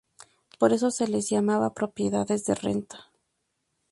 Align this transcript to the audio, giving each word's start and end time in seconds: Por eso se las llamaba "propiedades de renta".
Por 0.57 0.73
eso 0.73 0.89
se 0.89 1.07
las 1.07 1.29
llamaba 1.29 1.75
"propiedades 1.75 2.43
de 2.45 2.55
renta". 2.55 3.11